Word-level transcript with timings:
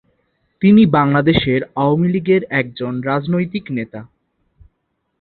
তিনি 0.61 0.81
বাংলাদেশ 0.95 1.39
আওয়ামী 1.75 2.07
লীগের 2.13 2.41
একজন 2.51 2.93
রাজনৈতিক 3.01 3.65
নেতা। 3.71 4.01